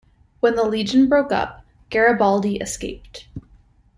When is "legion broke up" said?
0.63-1.63